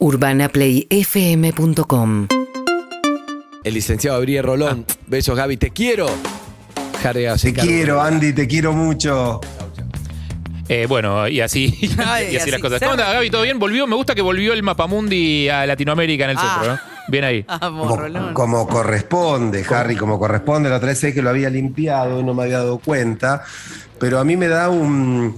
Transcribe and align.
UrbanaPlayFM.com 0.00 2.26
El 3.64 3.74
licenciado 3.74 4.18
Gabriel 4.18 4.44
Rolón. 4.44 4.84
Besos, 5.06 5.36
Gaby. 5.36 5.56
Te 5.56 5.70
quiero. 5.70 6.06
Te 7.40 7.52
quiero, 7.52 8.00
Andy, 8.02 8.32
te 8.32 8.46
quiero 8.48 8.72
mucho. 8.72 9.40
Eh, 10.68 10.86
bueno, 10.88 11.26
y 11.28 11.40
así, 11.40 11.74
Ay, 12.04 12.28
y 12.32 12.36
así 12.36 12.50
las 12.50 12.54
así. 12.54 12.62
cosas. 12.62 12.80
¿Cómo 12.80 12.92
anda, 12.92 13.12
Gaby? 13.12 13.30
¿Todo 13.30 13.42
bien? 13.42 13.58
¿Volvió? 13.58 13.86
Me 13.86 13.94
gusta 13.96 14.14
que 14.14 14.20
volvió 14.22 14.52
el 14.52 14.62
Mapamundi 14.62 15.48
a 15.48 15.64
Latinoamérica 15.66 16.24
en 16.24 16.30
el 16.30 16.36
Ah. 16.38 16.54
centro, 16.58 16.74
¿no? 16.74 16.80
Bien 17.08 17.24
ahí. 17.24 17.44
Vamos, 17.60 17.86
Como, 17.88 17.96
Rolón. 18.02 18.34
como 18.34 18.66
corresponde, 18.68 19.64
Harry, 19.70 19.96
como 19.96 20.18
corresponde. 20.18 20.68
La 20.68 20.76
otra 20.76 20.88
vez 20.88 20.98
sé 20.98 21.14
que 21.14 21.22
lo 21.22 21.30
había 21.30 21.48
limpiado 21.50 22.20
y 22.20 22.24
no 22.24 22.34
me 22.34 22.42
había 22.42 22.58
dado 22.58 22.78
cuenta. 22.78 23.42
Pero 23.98 24.18
a 24.18 24.24
mí 24.24 24.36
me 24.36 24.48
da 24.48 24.68
un, 24.68 25.34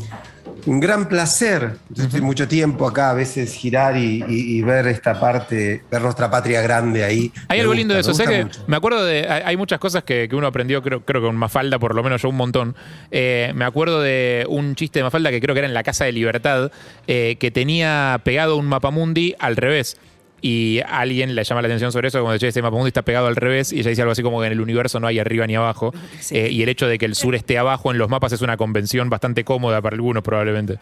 un 0.66 0.80
gran 0.80 1.08
placer. 1.08 1.76
Yo 1.90 2.04
estoy 2.04 2.20
mucho 2.20 2.46
tiempo 2.48 2.86
acá, 2.86 3.10
a 3.10 3.14
veces 3.14 3.52
girar 3.54 3.96
y, 3.96 4.24
y- 4.28 4.58
y 4.58 4.62
ver 4.62 4.86
esta 4.86 5.18
parte, 5.18 5.82
ver 5.90 6.02
nuestra 6.02 6.30
patria 6.30 6.60
grande 6.62 7.04
ahí. 7.04 7.32
Hay 7.48 7.58
Me 7.58 7.60
algo 7.60 7.70
gusta, 7.72 7.78
lindo 7.78 7.94
de 7.94 8.00
eso. 8.00 8.14
Sé 8.14 8.24
que 8.26 8.44
mucho. 8.44 8.64
me 8.66 8.76
acuerdo 8.76 9.04
de. 9.04 9.26
Hay 9.28 9.42
hay 9.44 9.56
muchas 9.56 9.78
cosas 9.78 10.04
que, 10.04 10.28
que 10.28 10.36
uno 10.36 10.46
aprendió, 10.46 10.82
creo, 10.82 11.04
creo 11.04 11.20
que 11.22 11.26
con 11.26 11.36
Mafalda, 11.36 11.78
por 11.78 11.94
lo 11.94 12.02
menos 12.02 12.22
yo 12.22 12.28
un 12.28 12.36
montón. 12.36 12.76
Eh, 13.10 13.52
me 13.54 13.64
acuerdo 13.64 14.00
de 14.00 14.46
un 14.48 14.74
chiste 14.74 14.98
de 15.00 15.04
Mafalda 15.04 15.30
que 15.30 15.40
creo 15.40 15.54
que 15.54 15.58
era 15.60 15.68
en 15.68 15.74
la 15.74 15.82
Casa 15.82 16.04
de 16.04 16.12
Libertad, 16.12 16.70
eh, 17.06 17.36
que 17.40 17.50
tenía 17.50 18.20
pegado 18.24 18.56
un 18.56 18.66
mapamundi 18.66 19.34
al 19.38 19.56
revés. 19.56 19.96
Y 20.42 20.80
alguien 20.86 21.34
le 21.34 21.44
llama 21.44 21.62
la 21.62 21.68
atención 21.68 21.92
sobre 21.92 22.08
eso, 22.08 22.20
como 22.20 22.32
dice, 22.32 22.48
este 22.48 22.62
mapamundi 22.62 22.88
está 22.88 23.02
pegado 23.02 23.26
al 23.26 23.36
revés, 23.36 23.72
y 23.72 23.80
ella 23.80 23.90
dice 23.90 24.02
algo 24.02 24.12
así 24.12 24.22
como 24.22 24.40
que 24.40 24.46
en 24.46 24.52
el 24.52 24.60
universo 24.60 25.00
no 25.00 25.06
hay 25.06 25.18
arriba 25.18 25.46
ni 25.46 25.56
abajo. 25.56 25.92
Eh, 26.32 26.48
y 26.48 26.62
el 26.62 26.68
hecho 26.68 26.86
de 26.86 26.96
que 26.96 27.06
el 27.06 27.16
sur 27.16 27.34
esté 27.34 27.58
abajo 27.58 27.90
en 27.90 27.98
los 27.98 28.08
mapas 28.08 28.32
es 28.32 28.40
una 28.40 28.56
convención 28.56 29.10
bastante 29.10 29.42
cómoda 29.42 29.82
para 29.82 29.94
algunos, 29.94 30.22
probablemente. 30.22 30.78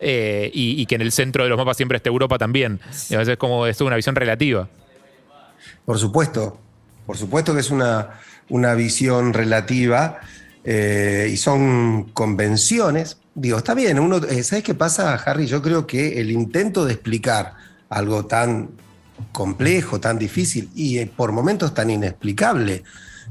Eh, 0.00 0.50
y, 0.52 0.80
y 0.80 0.86
que 0.86 0.96
en 0.96 1.02
el 1.02 1.12
centro 1.12 1.44
de 1.44 1.50
los 1.50 1.56
mapas 1.56 1.76
siempre 1.76 1.96
esté 1.96 2.08
Europa 2.08 2.36
también. 2.36 2.80
Y 3.08 3.14
a 3.14 3.18
veces 3.18 3.32
es 3.32 3.38
como 3.38 3.66
esto 3.66 3.84
es 3.84 3.86
una 3.86 3.96
visión 3.96 4.16
relativa. 4.16 4.68
Por 5.84 5.98
supuesto, 5.98 6.58
por 7.06 7.16
supuesto 7.16 7.54
que 7.54 7.60
es 7.60 7.70
una, 7.70 8.18
una 8.48 8.74
visión 8.74 9.32
relativa 9.32 10.18
eh, 10.64 11.28
y 11.32 11.36
son 11.36 12.10
convenciones. 12.12 13.18
Digo, 13.34 13.58
está 13.58 13.74
bien, 13.74 13.98
uno, 13.98 14.20
¿sabes 14.42 14.64
qué 14.64 14.74
pasa, 14.74 15.14
Harry? 15.14 15.46
Yo 15.46 15.62
creo 15.62 15.86
que 15.86 16.20
el 16.20 16.30
intento 16.30 16.84
de 16.84 16.92
explicar 16.92 17.54
algo 17.88 18.26
tan 18.26 18.70
complejo, 19.32 20.00
tan 20.00 20.18
difícil 20.18 20.68
y 20.74 20.98
eh, 20.98 21.06
por 21.14 21.32
momentos 21.32 21.74
tan 21.74 21.90
inexplicable, 21.90 22.82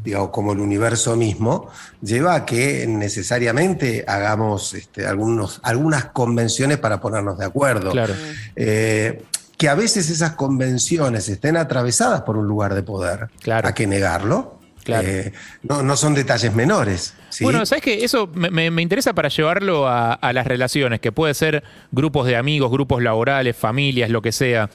digamos, 0.03 0.29
como 0.29 0.53
el 0.53 0.59
universo 0.59 1.16
mismo, 1.16 1.69
lleva 2.02 2.35
a 2.35 2.45
que 2.45 2.85
necesariamente 2.88 4.05
hagamos 4.07 4.73
este, 4.73 5.05
algunos, 5.07 5.59
algunas 5.63 6.05
convenciones 6.05 6.77
para 6.77 7.02
ponernos 7.02 7.38
de 7.38 7.45
acuerdo. 7.45 7.91
Claro. 7.91 8.13
Eh, 8.55 9.23
que 9.57 9.69
a 9.69 9.73
veces 9.75 10.09
esas 10.11 10.33
convenciones 10.33 11.27
estén 11.29 11.57
atravesadas 11.57 12.22
por 12.22 12.38
un 12.38 12.47
lugar 12.47 12.75
de 12.75 12.83
poder. 12.83 13.29
Claro. 13.41 13.67
Hay 13.67 13.73
que 13.73 13.88
negarlo. 13.88 14.59
Claro. 14.83 15.05
Eh, 15.07 15.33
no, 15.63 15.81
no 15.83 15.97
son 15.97 16.13
detalles 16.13 16.53
menores. 16.53 17.13
¿sí? 17.29 17.44
Bueno, 17.44 17.66
¿sabes 17.66 17.83
qué? 17.83 18.05
Eso 18.05 18.29
me, 18.33 18.49
me- 18.51 18.72
me 18.72 18.81
interesa 18.81 19.13
para 19.13 19.27
llevarlo 19.29 19.88
a, 19.88 20.13
a 20.13 20.31
las 20.31 20.47
relaciones, 20.47 21.01
que 21.01 21.11
puede 21.11 21.33
ser 21.33 21.63
grupos 21.91 22.25
de 22.27 22.38
amigos, 22.38 22.72
grupos 22.72 23.01
laborales, 23.03 23.57
familias, 23.57 24.09
lo 24.11 24.22
que 24.22 24.31
sea. 24.31 24.69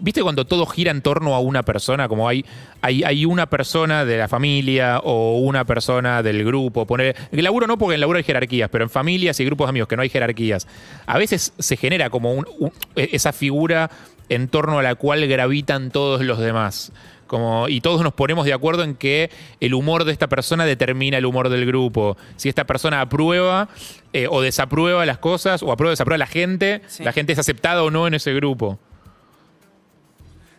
¿Viste 0.00 0.22
cuando 0.22 0.44
todo 0.46 0.64
gira 0.66 0.90
en 0.92 1.02
torno 1.02 1.34
a 1.34 1.40
una 1.40 1.64
persona? 1.64 2.08
Como 2.08 2.28
hay, 2.28 2.44
hay, 2.82 3.02
hay 3.02 3.24
una 3.24 3.46
persona 3.50 4.04
de 4.04 4.16
la 4.18 4.28
familia 4.28 5.00
o 5.02 5.38
una 5.38 5.64
persona 5.64 6.22
del 6.22 6.44
grupo. 6.44 6.86
Poner, 6.86 7.16
el 7.32 7.42
laburo 7.44 7.66
no, 7.66 7.76
porque 7.78 7.92
en 7.92 7.96
el 7.96 8.00
laburo 8.02 8.18
hay 8.18 8.24
jerarquías, 8.24 8.68
pero 8.70 8.84
en 8.84 8.90
familias 8.90 9.40
y 9.40 9.44
grupos 9.44 9.66
de 9.66 9.70
amigos 9.70 9.88
que 9.88 9.96
no 9.96 10.02
hay 10.02 10.08
jerarquías. 10.08 10.68
A 11.06 11.18
veces 11.18 11.52
se 11.58 11.76
genera 11.76 12.10
como 12.10 12.32
un- 12.32 12.46
un- 12.60 12.72
esa 12.94 13.32
figura 13.32 13.90
en 14.28 14.48
torno 14.48 14.78
a 14.78 14.82
la 14.82 14.94
cual 14.94 15.26
gravitan 15.26 15.90
todos 15.90 16.22
los 16.24 16.38
demás. 16.38 16.92
Como, 17.26 17.68
y 17.68 17.80
todos 17.82 18.00
nos 18.02 18.14
ponemos 18.14 18.46
de 18.46 18.54
acuerdo 18.54 18.84
en 18.84 18.94
que 18.94 19.30
el 19.60 19.74
humor 19.74 20.04
de 20.04 20.12
esta 20.12 20.28
persona 20.28 20.64
determina 20.64 21.18
el 21.18 21.26
humor 21.26 21.48
del 21.50 21.66
grupo. 21.66 22.16
Si 22.36 22.48
esta 22.48 22.64
persona 22.64 23.00
aprueba 23.02 23.68
eh, 24.14 24.28
o 24.30 24.40
desaprueba 24.40 25.04
las 25.04 25.18
cosas, 25.18 25.62
o 25.62 25.70
aprueba 25.72 25.90
o 25.90 25.92
desaprueba 25.92 26.14
a 26.14 26.18
la 26.18 26.26
gente, 26.26 26.80
Sí. 26.86 27.02
la 27.04 27.12
gente 27.12 27.32
es 27.34 27.38
aceptada 27.38 27.82
o 27.82 27.90
no 27.90 28.06
en 28.06 28.14
ese 28.14 28.32
grupo. 28.32 28.78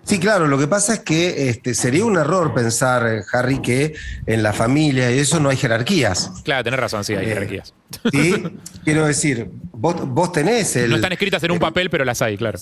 Sí, 0.10 0.20
claro, 0.20 0.48
lo 0.48 0.58
que 0.58 0.68
pasa 0.68 0.94
es 0.96 1.00
que 1.02 1.50
este, 1.50 1.76
sería 1.76 2.04
un 2.04 2.18
error 2.18 2.52
pensar, 2.56 3.06
eh, 3.08 3.22
Harry, 3.32 3.62
que 3.62 3.94
en 4.26 4.42
la 4.42 4.54
familia 4.54 5.12
y 5.12 5.20
eso 5.20 5.40
no 5.40 5.50
hay 5.50 5.58
jerarquías. 5.58 6.32
Claro, 6.44 6.64
tenés 6.64 6.80
razón, 6.80 7.04
sí, 7.04 7.14
hay 7.14 7.26
Eh, 7.26 7.30
jerarquías. 7.30 7.74
¿sí? 8.12 8.44
Quiero 8.84 9.06
decir, 9.06 9.52
vos, 9.72 9.96
vos 10.08 10.32
tenés 10.32 10.76
el. 10.78 10.90
No 10.90 10.96
están 10.96 11.12
escritas 11.12 11.44
en 11.44 11.52
un 11.52 11.60
papel, 11.60 11.92
pero 11.92 12.06
las 12.06 12.24
hay, 12.24 12.38
claro. 12.38 12.58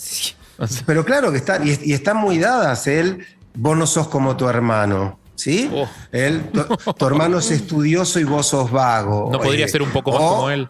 Pero 0.85 1.05
claro 1.05 1.31
que 1.31 1.37
están, 1.37 1.65
y, 1.65 1.77
y 1.83 1.93
están 1.93 2.17
muy 2.17 2.37
dadas 2.37 2.85
el 2.87 3.25
vos 3.55 3.77
no 3.77 3.87
sos 3.87 4.07
como 4.09 4.35
tu 4.35 4.47
hermano. 4.49 5.17
¿Sí? 5.35 5.69
Oh. 5.73 5.87
El, 6.11 6.41
tu, 6.49 6.63
tu 6.93 7.05
hermano 7.07 7.37
es 7.37 7.51
estudioso 7.51 8.19
y 8.19 8.23
vos 8.23 8.47
sos 8.47 8.69
vago. 8.71 9.29
¿No 9.31 9.39
podría 9.39 9.65
Eh, 9.65 9.69
ser 9.69 9.83
un 9.83 9.91
poco 9.91 10.11
más 10.11 10.21
o- 10.21 10.29
como 10.35 10.49
él? 10.49 10.67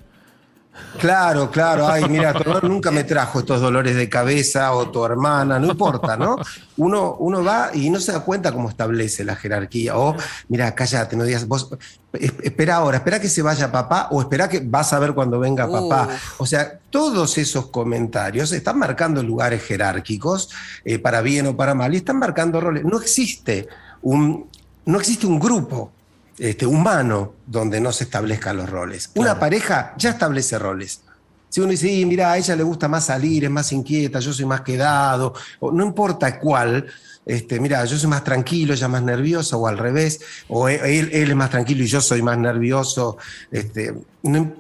Claro, 1.00 1.52
claro. 1.52 1.88
Ay, 1.88 2.06
mira, 2.10 2.34
tu 2.34 2.42
hermano 2.42 2.68
nunca 2.68 2.90
me 2.90 3.04
trajo 3.04 3.40
estos 3.40 3.62
dolores 3.62 3.96
de 3.96 4.10
cabeza 4.10 4.74
o 4.74 4.90
tu 4.90 5.06
hermana, 5.06 5.60
no 5.60 5.68
importa, 5.68 6.18
¿no? 6.18 6.38
Uno, 6.78 7.16
uno 7.20 7.44
va 7.44 7.70
y 7.74 7.90
no 7.92 8.00
se 8.00 8.12
da 8.14 8.22
cuenta 8.22 8.52
cómo 8.52 8.68
establece 8.70 9.24
la 9.24 9.36
jerarquía. 9.36 9.96
O, 9.98 10.16
mira, 10.50 10.74
cállate, 10.74 11.16
no 11.16 11.24
digas, 11.24 11.48
vos, 11.48 11.70
es- 12.14 12.34
espera 12.42 12.78
ahora, 12.78 12.98
espera 12.98 13.20
que 13.20 13.30
se 13.30 13.44
vaya 13.44 13.72
papá 13.72 14.08
o 14.12 14.22
espera 14.22 14.50
que 14.50 14.60
vas 14.60 14.92
a 14.94 15.00
ver 15.00 15.14
cuando 15.14 15.40
venga 15.40 15.68
papá. 15.70 16.10
O 16.40 16.46
sea, 16.48 16.80
todos 16.90 17.38
esos 17.38 17.68
comentarios 17.68 18.52
están 18.52 18.80
marcando 18.80 19.22
lugares 19.22 19.64
jerárquicos, 19.64 20.50
eh, 20.84 20.98
para 20.98 21.22
bien 21.22 21.46
o 21.48 21.56
para 21.56 21.76
mal, 21.76 21.94
y 21.94 21.98
están 21.98 22.18
marcando 22.18 22.60
roles. 22.60 22.84
No 22.84 22.98
existe 23.00 23.68
un, 24.02 24.48
no 24.86 24.98
existe 25.00 25.28
un 25.28 25.38
grupo 25.40 25.92
este, 26.38 26.66
humano 26.66 27.34
donde 27.46 27.80
no 27.82 27.92
se 27.92 28.04
establezcan 28.06 28.58
los 28.58 28.70
roles. 28.70 29.12
Una 29.16 29.40
pareja 29.40 29.94
ya 29.98 30.12
establece 30.12 30.58
roles. 30.60 31.02
Si 31.50 31.62
uno 31.62 31.72
dice, 31.72 31.88
"Sí, 31.88 32.06
mira, 32.06 32.32
a 32.34 32.38
ella 32.38 32.56
le 32.56 32.64
gusta 32.64 32.88
más 32.88 33.06
salir, 33.06 33.46
es 33.46 33.50
más 33.50 33.72
inquieta, 33.72 34.20
yo 34.20 34.34
soy 34.34 34.46
más 34.46 34.62
quedado, 34.62 35.34
o 35.60 35.72
no 35.72 35.86
importa 35.86 36.40
cuál, 36.40 36.86
este, 37.26 37.60
mira, 37.60 37.84
yo 37.86 37.98
soy 37.98 38.10
más 38.10 38.24
tranquilo, 38.24 38.74
ella 38.74 38.88
más 38.90 39.02
nerviosa, 39.02 39.56
o 39.58 39.68
al 39.68 39.78
revés, 39.78 40.20
o 40.50 40.68
él, 40.68 41.10
él 41.12 41.30
es 41.30 41.36
más 41.36 41.50
tranquilo 41.50 41.84
y 41.84 41.88
yo 41.88 42.02
soy 42.02 42.22
más 42.22 42.38
nervioso. 42.38 43.18
Este, 43.52 43.94
no- 44.24 44.54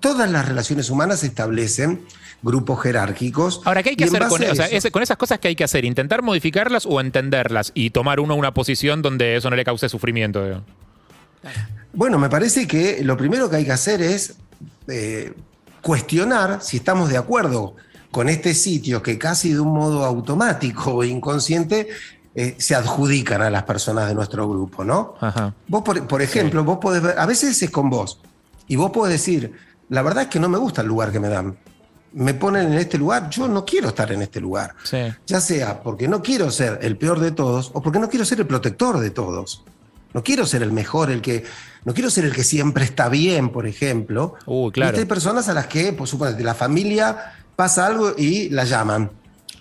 todas 0.00 0.30
las 0.30 0.46
relaciones 0.48 0.90
humanas 0.90 1.22
establecen 1.22 2.00
grupos 2.42 2.82
jerárquicos. 2.82 3.60
Ahora, 3.64 3.82
¿qué 3.82 3.90
hay 3.90 3.96
que 3.96 4.04
hacer 4.04 4.20
con, 4.28 4.42
o 4.42 4.54
sea, 4.54 4.90
con 4.90 5.02
esas 5.02 5.16
cosas 5.16 5.38
que 5.38 5.48
hay 5.48 5.56
que 5.56 5.64
hacer? 5.64 5.84
¿Intentar 5.84 6.22
modificarlas 6.22 6.86
o 6.86 7.00
entenderlas 7.00 7.72
y 7.74 7.90
tomar 7.90 8.20
uno 8.20 8.34
una 8.36 8.54
posición 8.54 9.02
donde 9.02 9.36
eso 9.36 9.50
no 9.50 9.56
le 9.56 9.64
cause 9.64 9.88
sufrimiento? 9.88 10.62
Bueno, 11.92 12.18
me 12.18 12.28
parece 12.28 12.66
que 12.66 13.02
lo 13.02 13.16
primero 13.16 13.48
que 13.48 13.56
hay 13.56 13.64
que 13.64 13.72
hacer 13.72 14.02
es 14.02 14.34
eh, 14.88 15.34
cuestionar 15.80 16.58
si 16.62 16.78
estamos 16.78 17.08
de 17.08 17.16
acuerdo 17.16 17.74
con 18.10 18.28
este 18.28 18.54
sitio 18.54 19.02
que 19.02 19.18
casi 19.18 19.52
de 19.52 19.60
un 19.60 19.72
modo 19.72 20.04
automático 20.04 20.94
o 20.94 21.04
inconsciente 21.04 21.88
eh, 22.34 22.54
se 22.58 22.74
adjudican 22.74 23.40
a 23.40 23.50
las 23.50 23.62
personas 23.62 24.08
de 24.08 24.14
nuestro 24.14 24.48
grupo, 24.48 24.84
¿no? 24.84 25.14
Ajá. 25.20 25.54
Vos, 25.68 25.82
por, 25.82 26.06
por 26.06 26.20
ejemplo, 26.20 26.64
vos 26.64 26.78
podés 26.78 27.02
ver, 27.02 27.18
a 27.18 27.24
veces 27.24 27.62
es 27.62 27.70
con 27.70 27.88
vos, 27.88 28.20
y 28.68 28.76
vos 28.76 28.90
podés 28.90 29.12
decir, 29.12 29.52
la 29.88 30.02
verdad 30.02 30.24
es 30.24 30.28
que 30.28 30.40
no 30.40 30.48
me 30.48 30.58
gusta 30.58 30.82
el 30.82 30.88
lugar 30.88 31.12
que 31.12 31.20
me 31.20 31.28
dan. 31.28 31.56
Me 32.12 32.34
ponen 32.34 32.72
en 32.72 32.78
este 32.78 32.98
lugar, 32.98 33.28
yo 33.30 33.46
no 33.48 33.64
quiero 33.64 33.88
estar 33.88 34.10
en 34.10 34.22
este 34.22 34.40
lugar. 34.40 34.74
Sí. 34.84 34.98
Ya 35.26 35.40
sea 35.40 35.82
porque 35.82 36.08
no 36.08 36.22
quiero 36.22 36.50
ser 36.50 36.78
el 36.82 36.96
peor 36.96 37.20
de 37.20 37.30
todos 37.30 37.70
o 37.74 37.82
porque 37.82 37.98
no 37.98 38.08
quiero 38.08 38.24
ser 38.24 38.40
el 38.40 38.46
protector 38.46 38.98
de 38.98 39.10
todos. 39.10 39.64
No 40.16 40.24
quiero 40.24 40.46
ser 40.46 40.62
el 40.62 40.72
mejor, 40.72 41.10
el 41.10 41.20
que. 41.20 41.44
No 41.84 41.92
quiero 41.92 42.08
ser 42.08 42.24
el 42.24 42.32
que 42.32 42.42
siempre 42.42 42.84
está 42.84 43.10
bien, 43.10 43.50
por 43.50 43.66
ejemplo. 43.66 44.36
Uh, 44.46 44.70
claro. 44.70 44.92
¿Viste? 44.92 45.02
Hay 45.02 45.06
personas 45.06 45.46
a 45.50 45.52
las 45.52 45.66
que, 45.66 45.92
por 45.92 46.08
supuesto, 46.08 46.38
de 46.38 46.42
la 46.42 46.54
familia 46.54 47.34
pasa 47.54 47.86
algo 47.86 48.14
y 48.16 48.48
la 48.48 48.64
llaman. 48.64 49.10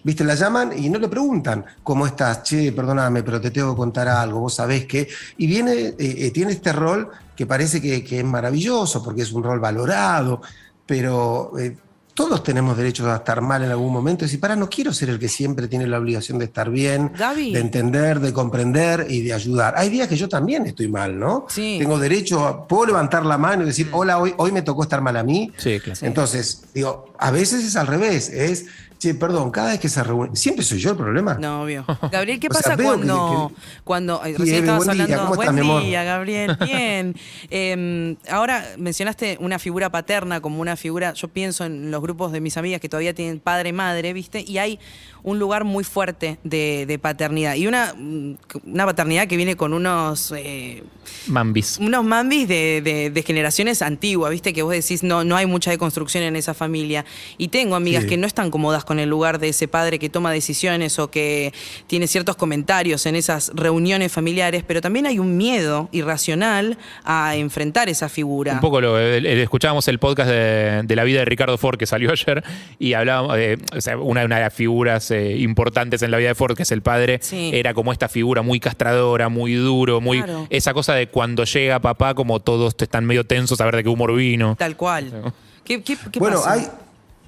¿Viste? 0.02 0.24
La 0.24 0.36
llaman 0.36 0.72
y 0.78 0.90
no 0.90 0.98
le 0.98 1.10
preguntan 1.10 1.66
cómo 1.84 2.08
estás, 2.08 2.44
che, 2.44 2.72
perdóname, 2.72 3.22
pero 3.22 3.42
te 3.42 3.52
tengo 3.52 3.74
que 3.74 3.78
contar 3.78 4.08
algo, 4.08 4.40
vos 4.40 4.54
sabés 4.54 4.86
que. 4.86 5.10
Y 5.38 5.46
viene, 5.46 5.74
eh, 5.74 5.96
eh, 6.00 6.32
tiene 6.32 6.54
este 6.54 6.72
rol 6.72 7.10
que 7.36 7.46
parece 7.46 7.82
que, 7.82 8.02
que 8.02 8.20
es 8.20 8.26
maravilloso 8.26 9.04
porque 9.04 9.24
es 9.24 9.34
un 9.34 9.44
rol 9.44 9.60
valorado, 9.60 10.42
pero 10.86 11.52
eh, 11.60 11.76
todos 12.16 12.44
tenemos 12.44 12.78
derecho 12.78 13.12
a 13.12 13.18
estar 13.18 13.42
mal 13.42 13.62
en 13.62 13.72
algún 13.72 13.92
momento 13.92 14.24
y 14.24 14.28
decir, 14.28 14.40
para, 14.40 14.56
no 14.56 14.70
quiero 14.70 14.94
ser 14.94 15.10
el 15.10 15.20
que 15.20 15.28
siempre 15.28 15.68
tiene 15.68 15.86
la 15.86 16.00
obligación 16.00 16.40
de 16.40 16.46
estar 16.46 16.70
bien, 16.70 17.12
Gaby. 17.14 17.52
de 17.52 17.60
entender, 17.60 18.22
de 18.22 18.32
comprender 18.32 19.06
y 19.10 19.22
de 19.22 19.34
ayudar. 19.34 19.74
Hay 19.78 19.90
días 19.90 20.08
que 20.08 20.16
yo 20.16 20.30
también 20.30 20.66
estoy 20.66 20.88
mal, 20.88 21.20
¿no? 21.20 21.46
Sí. 21.50 21.76
Tengo 21.78 22.00
derecho, 22.00 22.46
a, 22.46 22.66
puedo 22.68 22.86
levantar 22.86 23.26
la 23.26 23.38
mano 23.38 23.64
y 23.64 23.66
decir, 23.66 23.90
hola, 23.92 24.18
hoy, 24.18 24.34
hoy 24.38 24.54
me 24.54 24.62
tocó 24.62 24.84
estar 24.84 25.02
mal 25.02 25.18
a 25.18 25.24
mí. 25.24 25.52
Sí, 25.58 25.78
claro. 25.82 26.00
Entonces, 26.04 26.64
digo, 26.74 27.14
a 27.20 27.32
veces 27.32 27.66
es 27.66 27.76
al 27.76 27.88
revés, 27.88 28.30
es, 28.30 28.68
che, 29.06 29.16
perdón, 29.16 29.52
cada 29.52 29.70
vez 29.72 29.80
que 29.80 29.90
se 29.90 30.04
reúne, 30.04 30.36
siempre 30.36 30.64
soy 30.66 30.80
yo 30.80 30.92
el 30.92 30.98
problema. 30.98 31.36
No, 31.36 31.64
obvio. 31.64 31.86
Gabriel, 32.12 32.40
¿qué 32.40 32.48
O 32.50 32.54
sea, 32.54 32.76
pasa 32.76 32.84
cuando, 32.84 33.52
que- 33.54 33.82
cuando 33.84 34.20
ay, 34.24 34.34
Sí, 34.34 34.38
recién 34.40 34.60
estabas 34.64 34.86
buen 34.86 34.96
día, 34.98 35.04
hablando? 35.06 35.30
¿cómo 35.32 35.42
estás, 35.44 35.66
buen 35.68 35.84
día, 35.86 36.04
Gabriel. 36.04 36.58
Bien. 36.66 37.16
Eh, 37.52 38.16
ahora 38.30 38.66
mencionaste 38.78 39.38
una 39.40 39.60
figura 39.60 39.90
paterna 39.90 40.42
como 40.42 40.60
una 40.62 40.76
figura. 40.76 41.14
Yo 41.14 41.28
pienso 41.28 41.64
en 41.66 41.92
los 41.92 42.02
grupos 42.02 42.32
de 42.32 42.42
mis 42.42 42.58
amigas 42.58 42.82
que 42.82 42.90
todavía 42.90 43.14
tienen 43.14 43.40
padre 43.40 43.72
madre, 43.74 44.14
¿viste? 44.14 44.44
Y 44.46 44.58
hay 44.58 44.80
un 45.24 45.40
lugar 45.40 45.64
muy 45.64 45.84
fuerte 45.84 46.38
de, 46.44 46.86
de 46.88 47.00
paternidad. 47.00 47.56
Y 47.56 47.68
una, 47.68 47.94
mm, 47.98 48.34
una 48.66 48.86
paternidad 48.86 49.28
que 49.28 49.38
viene 49.38 49.56
con 49.56 49.74
unos. 49.74 50.34
eh, 50.36 50.84
Mambis. 51.28 51.78
unos 51.80 52.04
mambis 52.04 52.48
de, 52.48 52.82
de- 52.84 53.10
de 53.12 53.24
generaciones 53.24 53.82
antiguas, 53.82 54.32
viste, 54.32 54.54
que 54.54 54.62
vos 54.64 54.74
decís, 54.74 55.04
no, 55.04 55.24
no 55.24 55.36
hay 55.36 55.46
mucha 55.46 55.72
deconstrucción 55.72 56.24
en 56.24 56.36
esa 56.36 56.54
familia. 56.54 57.06
Y 57.38 57.50
tengo 57.50 57.76
amigas 57.76 58.04
Sí. 58.04 58.10
que 58.10 58.18
no 58.18 58.28
están 58.28 58.52
cómodas 58.52 58.84
con 58.86 58.95
el 59.00 59.10
lugar 59.10 59.40
de 59.40 59.50
ese 59.50 59.68
padre 59.68 60.00
que 60.00 60.10
toma 60.10 60.32
decisiones 60.32 61.00
o 61.00 61.10
que 61.10 61.54
tiene 61.88 62.08
ciertos 62.08 62.36
comentarios 62.36 63.06
en 63.06 63.16
esas 63.16 63.52
reuniones 63.56 64.12
familiares, 64.12 64.64
pero 64.68 64.82
también 64.82 65.06
hay 65.06 65.20
un 65.20 65.38
miedo 65.38 65.90
irracional 65.92 66.78
a 67.04 67.36
enfrentar 67.36 67.90
esa 67.90 68.10
figura. 68.10 68.54
Un 68.54 68.60
poco 68.60 68.82
lo, 68.82 68.98
el- 69.00 69.26
el- 69.26 69.40
escuchábamos 69.40 69.88
el 69.88 70.00
podcast 70.00 70.30
de, 70.30 70.82
de 70.84 70.96
la 70.96 71.04
vida 71.04 71.20
de 71.20 71.26
Ricardo 71.26 71.58
Ford 71.58 71.78
que 71.78 71.86
salió 71.86 72.12
ayer 72.12 72.44
y 72.80 72.94
hablábamos, 72.94 73.38
eh, 73.38 73.58
o 73.76 73.82
sea, 73.82 73.98
una, 73.98 74.26
una 74.26 74.36
de 74.38 74.42
las 74.42 74.54
figuras 74.54 75.12
eh, 75.12 75.38
importantes 75.38 76.02
en 76.02 76.12
la 76.12 76.18
vida 76.18 76.30
de 76.30 76.36
Ford, 76.36 76.56
que 76.56 76.64
es 76.64 76.72
el 76.72 76.82
padre, 76.82 77.20
Sí. 77.22 77.52
era 77.54 77.74
como 77.74 77.92
esta 77.92 78.08
figura 78.10 78.42
muy 78.42 78.60
castradora, 78.60 79.30
muy 79.30 79.54
duro, 79.54 80.02
muy 80.02 80.18
Claro. 80.22 80.48
esa 80.50 80.74
cosa 80.74 80.94
de 80.96 81.08
cuando 81.08 81.44
llega 81.44 81.80
papá, 81.80 82.14
como 82.14 82.40
todos 82.40 82.76
te 82.78 82.86
están 82.86 83.06
medio 83.06 83.26
tensos 83.26 83.60
a 83.62 83.66
ver 83.66 83.76
de 83.78 83.84
qué 83.84 83.90
humor 83.90 84.14
vino. 84.16 84.56
Tal 84.58 84.76
cual. 84.76 85.34
¿Qué, 85.64 85.82
qué- 85.84 85.98
qué 86.12 86.20
Bueno, 86.20 86.38
pasa? 86.38 86.54
hay, 86.54 86.68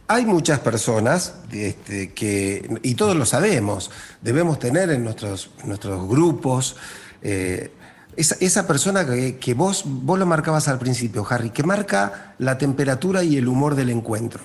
hay 0.07 0.25
muchas 0.25 0.59
personas 0.59 1.35
este, 1.51 2.13
que, 2.13 2.79
y 2.83 2.95
todos 2.95 3.15
lo 3.15 3.25
sabemos, 3.25 3.91
debemos 4.21 4.59
tener 4.59 4.89
en 4.89 5.03
nuestros, 5.03 5.49
nuestros 5.65 6.07
grupos 6.07 6.75
eh, 7.21 7.71
esa, 8.15 8.35
esa 8.39 8.67
persona 8.67 9.05
que, 9.05 9.37
que 9.37 9.53
vos, 9.53 9.83
vos 9.85 10.17
lo 10.17 10.25
marcabas 10.25 10.67
al 10.67 10.79
principio, 10.79 11.25
Harry, 11.29 11.49
que 11.49 11.63
marca 11.63 12.35
la 12.39 12.57
temperatura 12.57 13.23
y 13.23 13.37
el 13.37 13.47
humor 13.47 13.75
del 13.75 13.89
encuentro. 13.89 14.43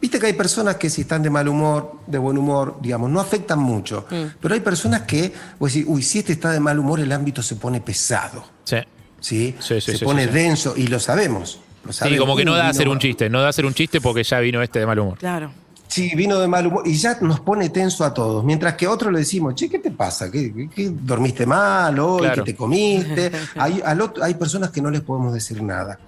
Viste 0.00 0.18
que 0.18 0.26
hay 0.26 0.32
personas 0.34 0.76
que 0.76 0.90
si 0.90 1.02
están 1.02 1.22
de 1.22 1.30
mal 1.30 1.48
humor, 1.48 2.00
de 2.06 2.18
buen 2.18 2.36
humor, 2.36 2.78
digamos, 2.82 3.10
no 3.10 3.18
afectan 3.18 3.58
mucho. 3.58 4.06
Pero 4.40 4.54
hay 4.54 4.60
personas 4.60 5.02
que, 5.02 5.32
vos 5.58 5.72
decís, 5.72 5.86
uy, 5.88 6.02
si 6.02 6.18
este 6.18 6.34
está 6.34 6.50
de 6.52 6.60
mal 6.60 6.78
humor, 6.78 7.00
el 7.00 7.10
ámbito 7.12 7.42
se 7.42 7.56
pone 7.56 7.80
pesado. 7.80 8.44
Sí. 8.64 8.76
¿sí? 9.20 9.54
Sí, 9.58 9.80
sí, 9.80 9.92
se 9.92 9.98
sí, 9.98 10.04
pone 10.04 10.26
denso 10.26 10.74
y 10.76 10.86
lo 10.88 11.00
sabemos. 11.00 11.60
Sí, 11.92 12.16
como 12.16 12.36
que 12.36 12.44
no 12.44 12.54
da 12.54 12.66
a 12.66 12.70
hacer 12.70 12.88
un 12.88 12.98
chiste, 12.98 13.28
no 13.30 13.40
da 13.40 13.46
a 13.46 13.50
hacer 13.50 13.66
un 13.66 13.74
chiste 13.74 14.00
porque 14.00 14.22
ya 14.24 14.40
vino 14.40 14.62
este 14.62 14.78
de 14.80 14.86
mal 14.86 14.98
humor. 14.98 15.18
Claro. 15.18 15.50
Sí, 15.88 16.10
vino 16.16 16.38
de 16.40 16.48
mal 16.48 16.66
humor 16.66 16.82
y 16.86 16.94
ya 16.96 17.16
nos 17.20 17.40
pone 17.40 17.68
tenso 17.70 18.04
a 18.04 18.12
todos. 18.12 18.44
Mientras 18.44 18.74
que 18.74 18.86
a 18.86 18.90
otros 18.90 19.12
le 19.12 19.20
decimos, 19.20 19.54
che, 19.54 19.68
¿qué 19.70 19.78
te 19.78 19.90
pasa? 19.92 20.30
¿Qué, 20.30 20.52
qué- 20.52 20.68
qué 20.68 20.90
dormiste 20.90 21.46
mal 21.46 21.96
hoy? 21.98 22.20
Claro. 22.22 22.44
¿Qué 22.44 22.52
te 22.52 22.56
comiste? 22.56 23.30
hay, 23.56 23.80
al 23.84 24.00
otro- 24.00 24.22
hay 24.24 24.34
personas 24.34 24.70
que 24.70 24.82
no 24.82 24.90
les 24.90 25.00
podemos 25.02 25.32
decir 25.32 25.62
nada. 25.62 25.98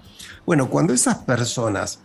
Bueno, 0.44 0.68
cuando 0.68 0.92
esas 0.92 1.16
personas 1.18 2.00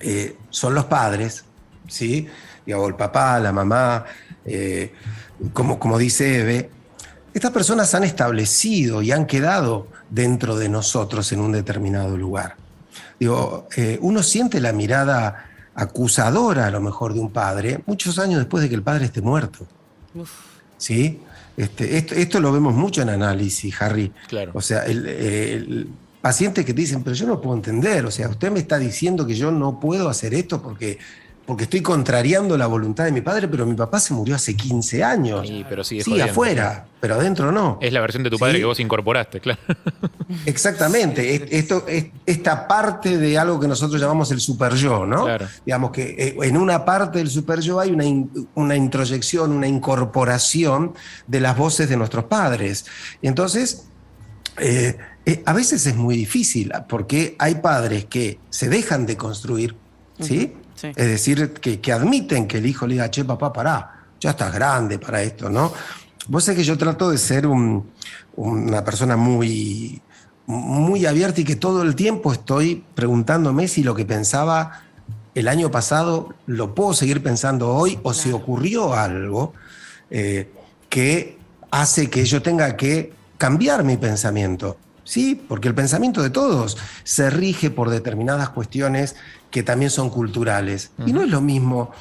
eh, 0.00 0.36
son 0.50 0.74
los 0.74 0.84
padres, 0.84 1.44
¿sí? 1.88 2.26
Digo, 2.64 2.86
el 2.86 2.94
papá, 2.94 3.40
la 3.40 3.52
mamá, 3.52 4.04
eh, 4.44 4.92
como, 5.52 5.78
como 5.80 5.98
dice 5.98 6.40
Eve, 6.40 6.70
estas 7.34 7.50
personas 7.50 7.94
han 7.94 8.04
establecido 8.04 9.02
y 9.02 9.10
han 9.10 9.26
quedado 9.26 9.88
dentro 10.10 10.56
de 10.56 10.68
nosotros 10.68 11.32
en 11.32 11.40
un 11.40 11.50
determinado 11.52 12.16
lugar. 12.16 12.56
Digo, 13.18 13.68
eh, 13.76 13.98
uno 14.00 14.22
siente 14.22 14.60
la 14.60 14.72
mirada 14.72 15.48
acusadora 15.74 16.66
a 16.66 16.70
lo 16.70 16.80
mejor 16.80 17.14
de 17.14 17.20
un 17.20 17.30
padre 17.30 17.82
muchos 17.86 18.18
años 18.18 18.38
después 18.38 18.62
de 18.62 18.68
que 18.68 18.74
el 18.74 18.82
padre 18.82 19.06
esté 19.06 19.20
muerto. 19.20 19.66
¿Sí? 20.76 21.20
Este, 21.56 21.96
esto, 21.96 22.14
esto 22.14 22.40
lo 22.40 22.52
vemos 22.52 22.74
mucho 22.74 23.02
en 23.02 23.10
análisis, 23.10 23.80
Harry. 23.80 24.12
Claro. 24.28 24.52
O 24.54 24.60
sea, 24.60 24.84
el, 24.84 25.06
el 25.06 25.88
paciente 26.20 26.64
que 26.64 26.72
te 26.72 26.80
dicen, 26.80 27.02
pero 27.02 27.14
yo 27.14 27.26
no 27.26 27.40
puedo 27.40 27.56
entender, 27.56 28.06
o 28.06 28.10
sea, 28.10 28.28
usted 28.28 28.50
me 28.50 28.60
está 28.60 28.78
diciendo 28.78 29.26
que 29.26 29.34
yo 29.34 29.50
no 29.50 29.80
puedo 29.80 30.08
hacer 30.08 30.34
esto 30.34 30.62
porque, 30.62 30.98
porque 31.46 31.64
estoy 31.64 31.82
contrariando 31.82 32.56
la 32.56 32.66
voluntad 32.66 33.04
de 33.04 33.12
mi 33.12 33.20
padre, 33.20 33.48
pero 33.48 33.66
mi 33.66 33.74
papá 33.74 33.98
se 34.00 34.14
murió 34.14 34.36
hace 34.36 34.56
15 34.56 35.02
años. 35.02 35.46
Sí, 35.46 35.64
pero 35.68 35.82
sigue 35.84 36.02
sí, 36.04 36.10
jodiendo. 36.12 36.30
afuera, 36.32 36.86
pero 37.00 37.14
adentro 37.16 37.50
no. 37.50 37.78
Es 37.82 37.92
la 37.92 38.00
versión 38.00 38.22
de 38.22 38.30
tu 38.30 38.38
padre 38.38 38.54
Sí. 38.54 38.58
que 38.60 38.64
vos 38.64 38.78
incorporaste, 38.80 39.40
claro. 39.40 39.58
Exactamente, 40.46 41.34
es- 41.34 41.42
esto, 41.50 41.84
es- 41.88 42.06
esta 42.26 42.66
parte 42.68 43.18
de 43.18 43.38
algo 43.38 43.58
que 43.60 43.68
nosotros 43.68 44.00
llamamos 44.00 44.30
el 44.30 44.40
super 44.40 44.74
yo, 44.74 45.04
¿no? 45.06 45.24
Claro. 45.24 45.46
Digamos 45.66 45.90
que 45.90 46.14
eh, 46.18 46.36
en 46.42 46.56
una 46.56 46.84
parte 46.84 47.18
del 47.18 47.28
super 47.30 47.60
yo 47.60 47.80
hay 47.80 47.90
una, 47.90 48.04
in- 48.04 48.30
una 48.54 48.76
introyección, 48.76 49.52
una 49.52 49.66
incorporación 49.66 50.94
de 51.26 51.40
las 51.40 51.56
voces 51.56 51.88
de 51.88 51.96
nuestros 51.96 52.24
padres. 52.24 52.86
Y 53.20 53.28
entonces, 53.28 53.88
eh, 54.58 54.96
eh, 55.26 55.42
a 55.46 55.52
veces 55.52 55.86
es 55.86 55.96
muy 55.96 56.16
difícil, 56.16 56.72
porque 56.88 57.36
hay 57.38 57.56
padres 57.56 58.04
que 58.06 58.38
se 58.50 58.68
dejan 58.68 59.06
de 59.06 59.16
construir, 59.16 59.76
¿sí? 60.22 60.52
Sí. 60.74 60.88
Es 60.88 61.06
decir, 61.06 61.52
que, 61.54 61.80
que 61.80 61.92
admiten 61.92 62.46
que 62.48 62.58
el 62.58 62.66
hijo 62.66 62.86
le 62.86 62.94
diga, 62.94 63.10
che, 63.10 63.24
papá, 63.24 63.52
pará, 63.52 64.04
ya 64.20 64.30
estás 64.30 64.52
grande 64.52 64.98
para 64.98 65.22
esto, 65.22 65.48
¿no? 65.50 65.72
Vos 66.28 66.44
sabés 66.44 66.58
que 66.58 66.64
yo 66.64 66.78
trato 66.78 67.10
de 67.10 67.18
ser 67.18 67.46
un- 67.46 67.90
una 68.36 68.82
persona 68.84 69.16
muy, 69.16 70.00
muy 70.46 71.06
abierta 71.06 71.40
y 71.40 71.44
que 71.44 71.56
todo 71.56 71.82
el 71.82 71.94
tiempo 71.94 72.32
estoy 72.32 72.84
preguntándome 72.94 73.68
si 73.68 73.82
lo 73.82 73.94
que 73.94 74.04
pensaba 74.04 74.82
el 75.34 75.48
año 75.48 75.70
pasado 75.70 76.34
lo 76.46 76.74
puedo 76.74 76.92
seguir 76.94 77.22
pensando 77.22 77.68
hoy 77.74 77.98
o 78.02 78.12
si 78.12 78.30
ocurrió 78.32 78.94
algo 78.94 79.52
eh, 80.10 80.50
que 80.88 81.38
hace 81.70 82.10
que 82.10 82.24
yo 82.24 82.42
tenga 82.42 82.76
que 82.76 83.12
cambiar 83.38 83.82
mi 83.82 83.96
pensamiento. 83.96 84.76
Sí, 85.04 85.34
porque 85.48 85.68
el 85.68 85.74
pensamiento 85.74 86.22
de 86.22 86.30
todos 86.30 86.76
se 87.02 87.28
rige 87.30 87.70
por 87.70 87.88
determinadas 87.90 88.50
cuestiones 88.50 89.16
que 89.52 89.62
también 89.62 89.90
son 89.92 90.10
culturales. 90.10 90.90
Y 91.06 91.12
no 91.12 91.22
es 91.22 91.28
lo 91.28 91.40
mismo, 91.40 91.92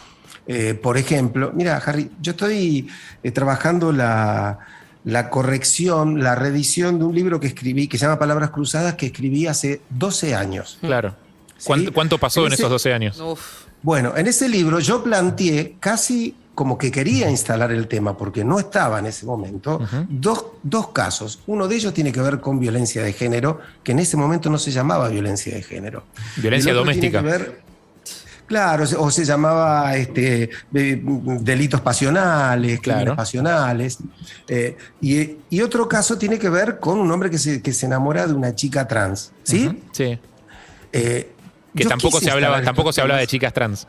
eh, 0.48 0.74
por 0.74 0.98
ejemplo, 0.98 1.52
mira, 1.54 1.78
Harry, 1.78 2.10
yo 2.20 2.32
estoy 2.32 2.88
eh, 3.22 3.32
trabajando 3.32 3.92
la, 3.92 4.58
la 5.04 5.30
corrección, 5.30 6.24
la 6.24 6.34
reedición 6.34 6.98
de 6.98 7.06
un 7.06 7.14
libro 7.14 7.40
que 7.40 7.48
escribí, 7.48 7.88
que 7.88 7.98
se 8.00 8.06
llama 8.06 8.18
Palabras 8.18 8.50
Cruzadas, 8.50 8.96
que 8.96 9.08
escribí 9.08 9.46
hace 9.46 9.82
12 9.92 10.34
años. 10.34 10.80
Claro. 10.82 11.16
Sí. 11.58 11.66
¿Cuánto, 11.68 11.94
cuánto 11.94 12.18
pasó 12.18 12.42
en 12.42 12.48
En 12.48 12.54
ese- 12.54 12.64
esos 12.64 12.72
12 12.72 12.94
años? 12.94 13.20
Uf. 13.20 13.66
Bueno, 13.84 14.14
en 14.16 14.28
ese 14.28 14.48
libro 14.48 14.80
yo 14.80 15.04
planteé 15.04 15.76
casi 15.80 16.36
como 16.54 16.78
que 16.78 16.92
quería 16.92 17.30
instalar 17.30 17.72
el 17.72 17.88
tema, 17.88 18.18
porque 18.18 18.44
no 18.44 18.60
estaba 18.60 19.00
en 19.00 19.06
ese 19.08 19.26
momento, 19.26 19.80
dos, 20.10 20.46
dos 20.64 20.90
casos. 20.90 21.40
Uno 21.48 21.68
de 21.68 21.76
ellos 21.76 21.94
tiene 21.94 22.12
que 22.12 22.22
ver 22.22 22.40
con 22.40 22.60
violencia 22.60 23.02
de 23.04 23.14
género, 23.14 23.60
que 23.84 23.94
en 23.94 24.00
ese 24.00 24.18
momento 24.18 24.50
no 24.50 24.58
se 24.58 24.70
llamaba 24.72 25.08
violencia 25.10 25.56
de 25.56 25.64
género. 25.64 26.04
Violencia 26.38 26.74
doméstica. 26.74 27.22
ver- 27.22 27.62
Claro, 28.48 28.84
o 28.98 29.10
se 29.12 29.24
llamaba 29.24 29.96
este, 29.96 30.50
de- 30.72 31.02
delitos 31.40 31.80
pasionales, 31.80 32.82
Claro. 32.82 33.16
pasionales. 33.16 34.00
Eh, 34.46 34.76
y, 35.00 35.38
y 35.50 35.62
otro 35.62 35.88
caso 35.88 36.18
tiene 36.18 36.38
que 36.38 36.50
ver 36.50 36.78
con 36.82 37.00
un 37.00 37.10
hombre 37.12 37.30
que 37.30 37.38
se, 37.38 37.62
que 37.62 37.72
se 37.72 37.86
enamora 37.86 38.28
de 38.28 38.34
una 38.34 38.54
chica 38.54 38.86
trans. 38.90 39.32
¿sí? 39.44 39.82
Sí. 39.94 40.20
Eh, 40.92 41.32
Que 41.74 41.86
tampoco 41.86 42.20
se 42.20 42.30
hablaba, 42.30 42.62
tampoco 42.62 42.92
se 42.92 43.00
hablaba 43.00 43.22
de 43.22 43.28
chicas 43.28 43.54
trans. 43.54 43.88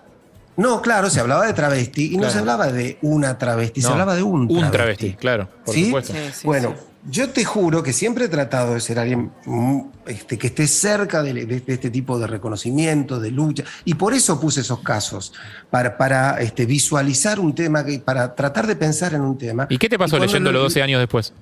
No, 0.57 0.83
claro, 0.83 1.09
se 1.09 1.19
hablaba 1.19 1.47
de 1.47 1.55
travesti 1.55 2.13
y 2.15 2.17
no 2.19 2.29
se 2.31 2.39
hablaba 2.39 2.67
de 2.71 2.99
una 3.03 3.39
travesti, 3.39 3.81
se 3.81 3.89
hablaba 3.89 4.15
de 4.15 4.23
un 4.23 4.49
travesti. 4.49 4.65
Un 4.67 4.71
travesti, 4.71 5.13
claro, 5.15 5.49
por 5.65 5.75
¿Sí? 5.75 5.87
supuesto. 5.87 6.13
Sí, 6.13 6.19
sí, 6.35 6.47
bueno, 6.47 6.75
sí. 6.79 6.85
yo 7.11 7.31
te 7.31 7.43
juro 7.45 7.83
que 7.83 7.95
siempre 7.95 8.27
he 8.27 8.29
tratado 8.29 8.75
de 8.75 8.81
ser 8.81 8.99
alguien 8.99 9.33
mm, 9.47 9.81
este, 10.07 10.37
que 10.37 10.49
esté 10.49 10.67
cerca 10.67 11.23
de, 11.23 11.33
de- 11.33 11.61
de 11.61 11.73
este 11.73 11.89
tipo 11.91 12.19
de 12.19 12.27
reconocimiento, 12.27 13.19
de 13.19 13.31
lucha, 13.31 13.65
y 13.87 13.95
por 13.95 14.13
eso 14.13 14.39
puse 14.39 14.61
esos 14.61 14.81
casos, 14.81 15.33
para, 15.71 15.97
para 15.97 16.39
este, 16.43 16.67
visualizar 16.67 17.41
un 17.41 17.55
tema, 17.55 17.83
que, 17.83 17.99
para 18.01 18.35
tratar 18.35 18.67
de 18.67 18.77
pensar 18.77 19.15
en 19.15 19.23
un 19.23 19.39
tema. 19.39 19.67
¿Y 19.71 19.79
qué 19.79 19.89
te 19.89 19.99
pasó 19.99 20.13
cuando 20.19 20.27
leyendo 20.27 20.53
lo- 20.53 20.59
los 20.59 20.65
12 20.75 20.83
años 20.83 21.01
después? 21.01 21.33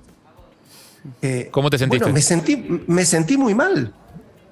eh, 1.21 1.49
¿Cómo 1.51 1.69
te 1.69 1.77
sentiste? 1.77 2.05
Bueno, 2.05 2.13
me 2.15 2.21
sentí, 2.21 2.65
me 2.87 3.05
sentí 3.05 3.35
muy 3.35 3.55
mal, 3.55 3.91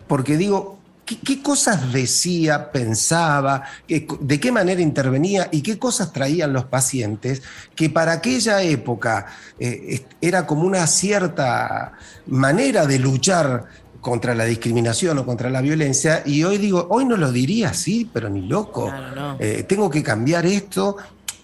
porque 0.07 0.35
digo, 0.35 0.78
¿qué, 1.09 1.17
qué 1.19 1.41
cosas 1.41 1.91
decía, 1.91 2.71
pensaba, 2.71 3.63
de 3.87 4.39
qué 4.39 4.51
manera 4.51 4.81
intervenía 4.81 5.49
y 5.51 5.61
qué 5.61 5.79
cosas 5.79 6.13
traían 6.13 6.53
los 6.53 6.65
pacientes 6.65 7.41
que 7.75 7.89
para 7.89 8.13
aquella 8.13 8.61
época 8.61 9.25
eh, 9.59 10.05
era 10.21 10.45
como 10.45 10.63
una 10.63 10.85
cierta 10.85 11.93
manera 12.27 12.85
de 12.85 12.99
luchar 12.99 13.65
contra 14.01 14.35
la 14.35 14.45
discriminación 14.45 15.17
o 15.17 15.25
contra 15.25 15.49
la 15.49 15.61
violencia 15.61 16.21
y 16.25 16.43
hoy 16.43 16.57
digo, 16.57 16.87
hoy 16.89 17.05
no 17.05 17.17
lo 17.17 17.31
diría 17.31 17.69
así, 17.69 18.09
pero 18.13 18.29
ni 18.29 18.41
loco. 18.41 18.87
Claro, 18.87 19.15
no. 19.15 19.37
Eh, 19.39 19.63
tengo 19.63 19.89
que 19.89 20.03
cambiar 20.03 20.45
esto, 20.45 20.95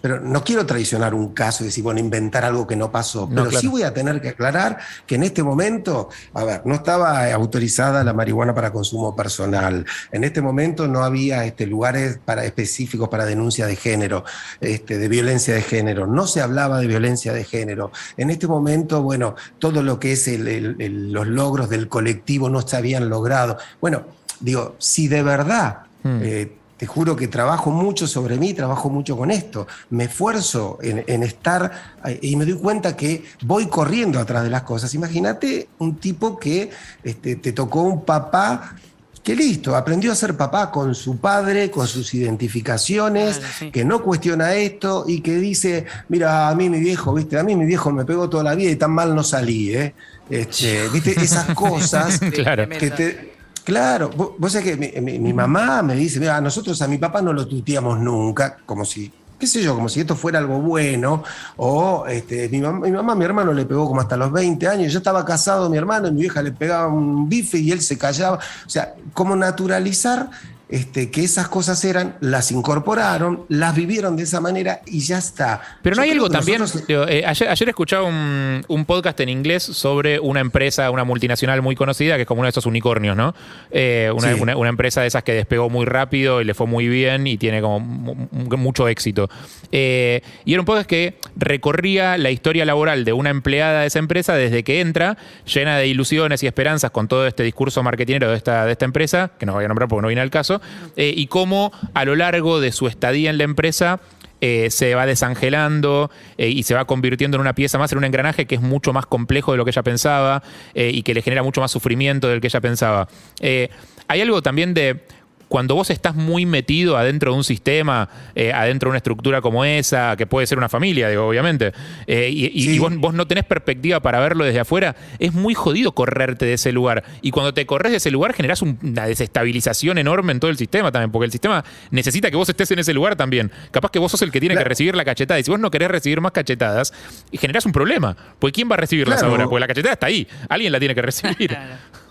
pero 0.06 0.20
no 0.20 0.44
quiero 0.44 0.64
traicionar 0.64 1.14
un 1.14 1.34
caso 1.34 1.64
y 1.64 1.66
decir, 1.66 1.82
bueno, 1.82 1.98
inventar 1.98 2.44
algo 2.44 2.64
que 2.64 2.76
no 2.76 2.92
pasó. 2.92 3.22
No, 3.22 3.28
pero 3.34 3.44
claro. 3.46 3.60
sí 3.60 3.66
voy 3.66 3.82
a 3.82 3.92
tener 3.92 4.20
que 4.20 4.28
aclarar 4.28 4.78
que 5.04 5.16
en 5.16 5.24
este 5.24 5.42
momento, 5.42 6.10
a 6.32 6.44
ver, 6.44 6.62
no 6.64 6.76
estaba 6.76 7.32
autorizada 7.32 8.04
la 8.04 8.12
marihuana 8.12 8.54
para 8.54 8.72
consumo 8.72 9.16
personal. 9.16 9.84
En 10.12 10.22
este 10.22 10.40
momento 10.40 10.86
no 10.86 11.02
había 11.02 11.44
este, 11.44 11.66
lugares 11.66 12.20
para, 12.24 12.44
específicos 12.44 13.08
para 13.08 13.24
denuncia 13.24 13.66
de 13.66 13.74
género, 13.74 14.22
este, 14.60 14.96
de 14.98 15.08
violencia 15.08 15.54
de 15.54 15.62
género. 15.62 16.06
No 16.06 16.28
se 16.28 16.40
hablaba 16.40 16.78
de 16.78 16.86
violencia 16.86 17.32
de 17.32 17.42
género. 17.42 17.90
En 18.16 18.30
este 18.30 18.46
momento, 18.46 19.02
bueno, 19.02 19.34
todo 19.58 19.82
lo 19.82 19.98
que 19.98 20.12
es 20.12 20.28
el- 20.28 20.46
el- 20.46 20.76
el- 20.78 21.12
los 21.12 21.26
logros 21.26 21.68
del 21.68 21.88
colectivo 21.88 22.48
no 22.48 22.60
se 22.62 22.76
habían 22.76 23.08
logrado. 23.08 23.58
Bueno, 23.80 24.04
digo, 24.38 24.76
si 24.78 25.08
de 25.08 25.24
verdad 25.24 25.78
Hmm. 26.04 26.20
eh, 26.22 26.52
te 26.76 26.86
juro 26.86 27.16
que 27.16 27.28
trabajo 27.28 27.70
mucho 27.70 28.06
sobre 28.06 28.36
mí, 28.36 28.52
trabajo 28.52 28.90
mucho 28.90 29.16
con 29.16 29.30
esto. 29.30 29.66
Me 29.90 30.04
esfuerzo 30.04 30.78
en, 30.82 31.22
estar 31.22 31.96
eh, 32.04 32.18
y 32.20 32.36
me 32.36 32.44
doy 32.44 32.58
cuenta 32.58 32.96
que 32.96 33.24
voy 33.42 33.66
corriendo 33.66 34.18
atrás 34.18 34.44
de 34.44 34.50
las 34.50 34.62
cosas. 34.62 34.92
Imagínate 34.94 35.68
un 35.78 35.96
tipo 35.96 36.38
que 36.38 36.70
este, 37.02 37.36
te 37.36 37.52
tocó 37.52 37.82
un 37.82 38.04
papá 38.04 38.76
que 39.22 39.34
listo, 39.34 39.74
aprendió 39.74 40.12
a 40.12 40.14
ser 40.14 40.36
papá 40.36 40.70
con 40.70 40.94
su 40.94 41.16
padre, 41.16 41.68
con 41.68 41.88
sus 41.88 42.14
identificaciones, 42.14 43.40
que 43.72 43.84
no 43.84 44.00
cuestiona 44.00 44.54
esto 44.54 45.04
y 45.08 45.20
que 45.20 45.36
dice, 45.38 45.84
mira, 46.08 46.48
a 46.48 46.54
mí 46.54 46.70
mi 46.70 46.78
viejo, 46.78 47.12
viste, 47.12 47.36
a 47.36 47.42
mí 47.42 47.56
mi 47.56 47.64
viejo 47.64 47.90
me 47.90 48.04
pegó 48.04 48.30
toda 48.30 48.44
la 48.44 48.54
vida 48.54 48.70
y 48.70 48.76
tan 48.76 48.92
mal 48.92 49.16
no 49.16 49.24
salí, 49.24 49.74
¿eh? 49.74 49.94
Este, 50.30 50.88
viste, 50.92 51.20
esas 51.20 51.46
cosas 51.56 52.20
claro. 52.32 52.68
que 52.68 52.90
te, 52.90 53.35
Claro, 53.66 54.10
vos, 54.10 54.52
sabés 54.52 54.76
que 54.76 55.00
mi, 55.00 55.32
mamá 55.32 55.82
me 55.82 55.96
dice, 55.96 56.20
mira, 56.20 56.40
nosotros 56.40 56.80
a 56.82 56.86
mi 56.86 56.98
papá 56.98 57.20
no 57.20 57.32
lo 57.32 57.48
tuteamos 57.48 57.98
nunca, 57.98 58.58
como 58.64 58.84
si, 58.84 59.12
qué 59.40 59.48
sé 59.48 59.60
yo, 59.60 59.74
como 59.74 59.88
si 59.88 59.98
esto 59.98 60.14
fuera 60.14 60.38
algo 60.38 60.60
bueno, 60.60 61.24
o 61.56 62.06
este, 62.06 62.48
mi, 62.48 62.60
mamá, 62.60 62.86
mi 62.86 62.92
mamá, 62.92 63.16
mi 63.16 63.24
hermano 63.24 63.52
le 63.52 63.64
pegó 63.64 63.88
como 63.88 64.00
hasta 64.00 64.16
los 64.16 64.30
20 64.30 64.68
años, 64.68 64.92
yo 64.92 64.98
estaba 64.98 65.24
casado, 65.24 65.68
mi 65.68 65.76
hermano, 65.76 66.06
y 66.06 66.12
mi 66.12 66.20
vieja 66.20 66.42
le 66.42 66.52
pegaba 66.52 66.86
un 66.86 67.28
bife 67.28 67.58
y 67.58 67.72
él 67.72 67.80
se 67.80 67.98
callaba, 67.98 68.36
o 68.36 68.70
sea, 68.70 68.94
como 69.12 69.34
naturalizar 69.34 70.30
este, 70.68 71.12
que 71.12 71.22
esas 71.22 71.48
cosas 71.48 71.84
eran, 71.84 72.16
las 72.20 72.50
incorporaron, 72.50 73.44
las 73.48 73.76
vivieron 73.76 74.16
de 74.16 74.24
esa 74.24 74.40
manera 74.40 74.80
y 74.86 74.98
ya 74.98 75.18
está. 75.18 75.60
Pero 75.80 75.94
no 75.94 76.02
hay 76.02 76.10
algo 76.10 76.28
también. 76.28 76.60
Eh, 76.88 77.22
ayer, 77.24 77.68
escuchaba 77.68 78.02
un, 78.04 78.84
podcast 78.86 79.20
en 79.20 79.28
inglés 79.28 79.62
sobre 79.62 80.18
una 80.18 80.40
empresa, 80.40 80.90
una 80.90 81.04
multinacional 81.04 81.62
muy 81.62 81.76
conocida, 81.76 82.16
que 82.16 82.22
es 82.22 82.28
como 82.28 82.40
uno 82.40 82.46
de 82.46 82.50
esos 82.50 82.66
unicornios, 82.66 83.16
¿no? 83.16 83.34
Eh, 83.70 84.12
una, 84.12 84.68
empresa 84.68 85.02
de 85.02 85.06
esas 85.06 85.22
que 85.22 85.32
despegó 85.32 85.70
muy 85.70 85.86
rápido 85.86 86.40
y 86.40 86.44
le 86.44 86.54
fue 86.54 86.66
muy 86.66 86.88
bien 86.88 87.26
y 87.26 87.36
tiene 87.36 87.60
como 87.60 87.80
mucho 87.80 88.88
éxito. 88.88 89.28
Eh, 89.70 90.22
y 90.44 90.52
era 90.52 90.60
un 90.60 90.66
podcast 90.66 90.88
que 90.88 91.18
recorría 91.36 92.18
la 92.18 92.30
historia 92.30 92.64
laboral 92.64 93.04
de 93.04 93.12
una 93.12 93.30
empleada 93.30 93.82
de 93.82 93.86
esa 93.86 94.00
empresa 94.00 94.34
desde 94.34 94.64
que 94.64 94.80
entra, 94.80 95.16
llena 95.52 95.78
de 95.78 95.86
ilusiones 95.86 96.42
y 96.42 96.46
esperanzas 96.48 96.90
con 96.90 97.06
todo 97.06 97.26
este 97.26 97.44
discurso 97.44 97.82
marketingero 97.82 98.30
de 98.30 98.36
esta, 98.36 98.64
de 98.66 98.72
esta 98.72 98.84
empresa, 98.84 99.30
que 99.38 99.46
no 99.46 99.52
voy 99.52 99.64
a 99.64 99.68
nombrar 99.68 99.88
porque 99.88 100.02
no 100.02 100.08
viene 100.08 100.22
al 100.22 100.30
caso 100.30 100.55
eh, 100.96 101.12
y 101.16 101.26
cómo 101.26 101.72
a 101.94 102.04
lo 102.04 102.14
largo 102.14 102.60
de 102.60 102.72
su 102.72 102.86
estadía 102.86 103.30
en 103.30 103.38
la 103.38 103.44
empresa 103.44 104.00
eh, 104.40 104.68
se 104.70 104.94
va 104.94 105.06
desangelando 105.06 106.10
eh, 106.36 106.48
y 106.48 106.62
se 106.62 106.74
va 106.74 106.84
convirtiendo 106.84 107.36
en 107.36 107.40
una 107.40 107.54
pieza 107.54 107.78
más, 107.78 107.90
en 107.92 107.98
un 107.98 108.04
engranaje 108.04 108.46
que 108.46 108.56
es 108.56 108.60
mucho 108.60 108.92
más 108.92 109.06
complejo 109.06 109.52
de 109.52 109.58
lo 109.58 109.64
que 109.64 109.70
ella 109.70 109.82
pensaba 109.82 110.42
y 110.74 111.02
que 111.02 111.14
le 111.14 111.22
genera 111.22 111.42
mucho 111.42 111.60
más 111.60 111.70
sufrimiento 111.70 112.28
del 112.28 112.40
que 112.40 112.48
ella 112.48 112.60
pensaba. 112.60 113.08
hay 113.40 114.20
algo 114.20 114.42
también 114.42 114.74
de 114.74 115.00
cuando 115.48 115.74
vos 115.74 115.90
estás 115.90 116.14
muy 116.14 116.46
metido 116.46 116.96
adentro 116.96 117.32
de 117.32 117.38
un 117.38 117.44
sistema, 117.44 118.08
eh, 118.34 118.52
adentro 118.52 118.88
de 118.88 118.90
una 118.90 118.98
estructura 118.98 119.40
como 119.40 119.64
esa, 119.64 120.16
que 120.16 120.26
puede 120.26 120.46
ser 120.46 120.58
una 120.58 120.68
familia, 120.68 121.08
digo, 121.08 121.26
obviamente, 121.26 121.72
eh, 122.06 122.28
y, 122.30 122.78
vos, 122.78 123.14
no 123.14 123.26
tenés 123.26 123.44
perspectiva 123.44 124.00
para 124.00 124.20
verlo 124.20 124.44
desde 124.44 124.60
afuera, 124.60 124.96
es 125.18 125.32
muy 125.32 125.54
jodido 125.54 125.92
correrte 125.92 126.46
de 126.46 126.54
ese 126.54 126.72
lugar. 126.72 127.04
Y 127.22 127.30
cuando 127.30 127.54
te 127.54 127.64
corres 127.66 127.92
de 127.92 127.98
ese 127.98 128.10
lugar 128.10 128.32
generás 128.32 128.62
una 128.62 129.06
desestabilización 129.06 129.98
enorme 129.98 130.32
en 130.32 130.40
todo 130.40 130.50
el 130.50 130.56
sistema 130.56 130.90
también, 130.90 131.12
porque 131.12 131.26
el 131.26 131.32
sistema 131.32 131.64
necesita 131.90 132.30
que 132.30 132.36
vos 132.36 132.48
estés 132.48 132.70
en 132.72 132.80
ese 132.80 132.92
lugar 132.92 133.16
también. 133.16 133.52
Capaz 133.70 133.90
que 133.90 133.98
vos 133.98 134.10
sos 134.10 134.22
el 134.22 134.32
que 134.32 134.40
tiene 134.40 134.56
que 134.56 134.64
recibir 134.64 134.96
la 134.96 135.04
cachetada, 135.04 135.38
y 135.38 135.44
si 135.44 135.50
vos 135.50 135.60
no 135.60 135.70
querés 135.70 135.90
recibir 135.90 136.20
más 136.20 136.32
cachetadas, 136.32 136.92
generás 137.32 137.66
un 137.66 137.72
problema. 137.72 138.16
Pues 138.38 138.52
¿quién 138.52 138.68
va 138.70 138.74
a 138.74 138.78
recibirlas 138.78 139.22
ahora? 139.22 139.44
Porque 139.44 139.60
la 139.60 139.66
cachetada 139.68 139.94
está 139.94 140.06
ahí, 140.06 140.26
alguien 140.48 140.72
la 140.72 140.78
tiene 140.78 140.94
que 140.94 141.02
recibir. 141.02 141.56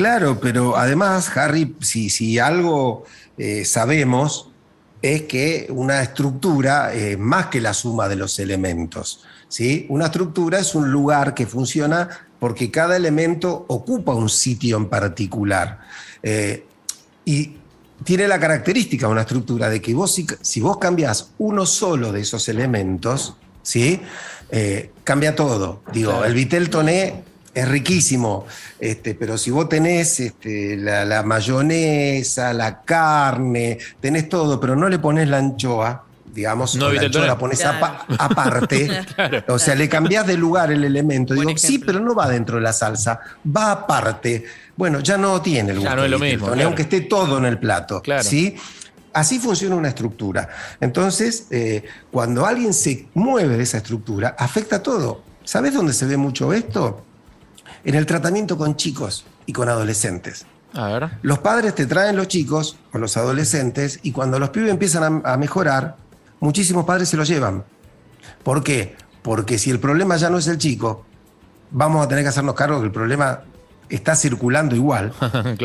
Claro, 0.00 0.40
pero 0.40 0.78
además, 0.78 1.36
Harry, 1.36 1.76
si, 1.82 2.08
si 2.08 2.38
algo 2.38 3.04
eh, 3.36 3.66
sabemos 3.66 4.48
es 5.02 5.24
que 5.24 5.66
una 5.68 6.00
estructura 6.00 6.94
es 6.94 7.18
más 7.18 7.48
que 7.48 7.60
la 7.60 7.74
suma 7.74 8.08
de 8.08 8.16
los 8.16 8.38
elementos. 8.38 9.22
¿sí? 9.46 9.84
Una 9.90 10.06
estructura 10.06 10.58
es 10.58 10.74
un 10.74 10.90
lugar 10.90 11.34
que 11.34 11.46
funciona 11.46 12.08
porque 12.38 12.70
cada 12.70 12.96
elemento 12.96 13.66
ocupa 13.68 14.14
un 14.14 14.30
sitio 14.30 14.78
en 14.78 14.88
particular. 14.88 15.80
Eh, 16.22 16.64
y 17.26 17.56
tiene 18.02 18.26
la 18.26 18.40
característica 18.40 19.06
una 19.06 19.20
estructura 19.20 19.68
de 19.68 19.82
que 19.82 19.92
vos, 19.92 20.18
si, 20.40 20.60
vos 20.62 20.78
cambias 20.78 21.32
uno 21.36 21.66
solo 21.66 22.10
de 22.10 22.22
esos 22.22 22.48
elementos, 22.48 23.36
¿sí? 23.62 24.00
Eh, 24.50 24.92
cambia 25.04 25.36
todo. 25.36 25.82
Digo, 25.92 26.24
el 26.24 26.32
Vitel 26.32 26.70
Toné 26.70 27.28
es 27.52 27.68
riquísimo, 27.68 28.46
este, 28.78 29.14
pero 29.14 29.36
si 29.36 29.50
vos 29.50 29.68
tenés 29.68 30.20
este, 30.20 30.76
la, 30.76 31.22
mayonesa, 31.22 32.52
la 32.52 32.82
carne, 32.82 33.78
tenés 34.00 34.28
todo, 34.28 34.60
pero 34.60 34.76
no 34.76 34.88
le 34.88 34.98
pones 34.98 35.28
la 35.28 35.38
anchoa, 35.38 36.04
digamos, 36.32 36.76
la 36.76 36.88
anchoa 36.88 37.26
la 37.26 37.38
pones 37.38 37.64
aparte, 37.64 38.88
o 39.48 39.58
sea, 39.58 39.74
le 39.74 39.88
cambiás 39.88 40.26
de 40.26 40.36
lugar 40.36 40.70
el 40.70 40.84
elemento. 40.84 41.34
Digo, 41.34 41.50
sí, 41.56 41.78
pero 41.78 41.98
no 41.98 42.14
va 42.14 42.28
dentro 42.28 42.56
de 42.56 42.62
la 42.62 42.72
salsa, 42.72 43.18
va 43.44 43.72
aparte. 43.72 44.44
Bueno, 44.76 45.00
ya 45.00 45.18
no 45.18 45.42
tiene 45.42 45.72
el 45.72 45.78
gusto. 45.78 45.90
Ya 45.90 45.96
no 45.96 46.04
es 46.04 46.10
lo 46.10 46.18
mismo. 46.18 46.48
Aunque 46.48 46.82
esté 46.82 47.02
todo 47.02 47.38
en 47.38 47.46
el 47.46 47.58
plato. 47.58 48.00
¿sí? 48.22 48.56
Así 49.12 49.40
funciona 49.40 49.74
una 49.74 49.88
estructura. 49.88 50.48
Entonces, 50.80 51.48
eh, 51.50 51.82
cuando 52.12 52.46
alguien 52.46 52.72
se 52.72 53.08
mueve 53.14 53.56
de 53.56 53.64
esa 53.64 53.78
estructura, 53.78 54.36
afecta 54.38 54.82
todo. 54.82 55.24
¿Sabes 55.42 55.74
dónde 55.74 55.92
se 55.92 56.06
ve 56.06 56.16
mucho 56.16 56.52
esto? 56.52 57.04
En 57.84 57.94
el 57.94 58.06
tratamiento 58.06 58.56
con 58.56 58.76
chicos 58.76 59.24
y 59.46 59.52
con 59.52 59.68
adolescentes. 59.68 60.46
A 60.72 60.86
ver. 60.88 61.10
Los 61.22 61.38
padres 61.40 61.74
te 61.74 61.86
traen 61.86 62.16
los 62.16 62.28
chicos 62.28 62.76
o 62.92 62.98
los 62.98 63.16
adolescentes 63.16 63.98
y 64.02 64.12
cuando 64.12 64.38
los 64.38 64.50
pibes 64.50 64.70
empiezan 64.70 65.22
a, 65.24 65.36
mejorar, 65.36 65.96
muchísimos 66.38 66.84
padres 66.84 67.08
se 67.08 67.16
los 67.16 67.28
llevan. 67.28 67.64
¿Por 68.42 68.62
qué? 68.62 68.96
Porque 69.22 69.58
si 69.58 69.70
el 69.70 69.80
problema 69.80 70.16
ya 70.16 70.30
no 70.30 70.38
es 70.38 70.46
el 70.46 70.58
chico, 70.58 71.04
vamos 71.70 72.04
a 72.04 72.08
tener 72.08 72.24
que 72.24 72.28
hacernos 72.28 72.54
cargo 72.54 72.78
que 72.78 72.86
el 72.86 72.92
problema 72.92 73.40
está 73.90 74.16
circulando 74.16 74.74
igual. 74.74 75.12